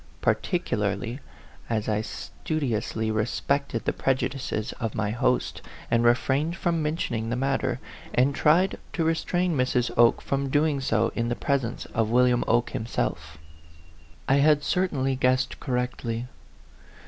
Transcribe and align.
particularly, 0.19 1.19
as 1.69 1.87
I 1.87 2.01
studiously 2.01 3.11
respected 3.11 3.85
the 3.85 3.93
prejudices 3.93 4.71
of 4.79 4.95
my 4.95 5.11
host, 5.11 5.61
and 5.91 6.03
refrained 6.03 6.55
from 6.55 6.81
mentioning 6.81 7.29
the 7.29 7.35
mat 7.35 7.61
ter, 7.61 7.79
and 8.11 8.33
tried 8.33 8.79
to 8.93 9.03
restrain 9.03 9.55
Mrs. 9.55 9.91
Oke 9.95 10.19
from 10.23 10.49
doing 10.49 10.81
so, 10.81 11.11
in 11.13 11.29
the 11.29 11.35
presence 11.35 11.85
of 11.93 12.09
William 12.09 12.43
Oke 12.47 12.71
himself? 12.71 13.37
48 13.37 13.37
A 13.37 13.37
PHANTOM 13.37 14.27
LOVER. 14.27 14.39
I 14.39 14.47
had 14.47 14.63
certainly 14.63 15.15
guessed 15.15 15.59
correctly. 15.59 16.25